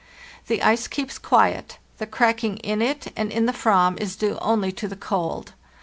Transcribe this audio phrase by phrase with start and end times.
[0.47, 4.71] The ice keeps quiet; the cracking in it and in the Ayam is due only
[4.71, 5.53] to the cold.